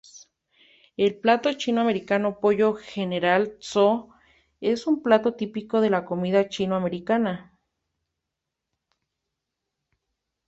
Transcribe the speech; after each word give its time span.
El 0.97 1.19
plato 1.19 1.53
chino-americano 1.53 2.39
Pollo 2.39 2.73
General 2.73 3.59
Tso 3.59 4.09
es 4.59 4.87
un 4.87 5.03
plato 5.03 5.35
típico 5.35 5.79
de 5.79 5.91
la 5.91 6.05
comida 6.05 6.49
chino-americana. 6.49 7.55